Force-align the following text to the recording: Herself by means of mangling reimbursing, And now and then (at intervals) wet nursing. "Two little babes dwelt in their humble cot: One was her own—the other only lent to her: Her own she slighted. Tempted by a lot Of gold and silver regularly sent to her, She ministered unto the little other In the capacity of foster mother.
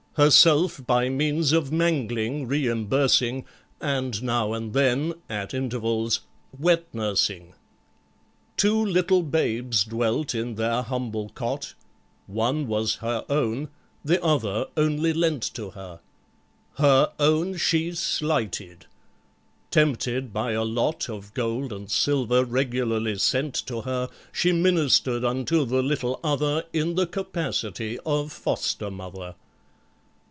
Herself 0.15 0.85
by 0.85 1.07
means 1.07 1.53
of 1.53 1.71
mangling 1.71 2.45
reimbursing, 2.45 3.45
And 3.79 4.21
now 4.21 4.51
and 4.51 4.73
then 4.73 5.13
(at 5.29 5.53
intervals) 5.53 6.19
wet 6.59 6.83
nursing. 6.93 7.53
"Two 8.57 8.77
little 8.85 9.23
babes 9.23 9.85
dwelt 9.85 10.35
in 10.35 10.55
their 10.55 10.81
humble 10.81 11.29
cot: 11.29 11.75
One 12.27 12.67
was 12.67 12.95
her 12.95 13.23
own—the 13.29 14.21
other 14.21 14.65
only 14.75 15.13
lent 15.13 15.43
to 15.53 15.69
her: 15.69 16.01
Her 16.75 17.13
own 17.17 17.55
she 17.55 17.93
slighted. 17.93 18.87
Tempted 19.71 20.33
by 20.33 20.51
a 20.51 20.65
lot 20.65 21.07
Of 21.09 21.33
gold 21.33 21.71
and 21.71 21.89
silver 21.89 22.43
regularly 22.43 23.17
sent 23.17 23.55
to 23.67 23.83
her, 23.83 24.09
She 24.33 24.51
ministered 24.51 25.23
unto 25.23 25.63
the 25.63 25.81
little 25.81 26.19
other 26.21 26.65
In 26.73 26.95
the 26.95 27.07
capacity 27.07 27.97
of 28.05 28.33
foster 28.33 28.91
mother. 28.91 29.35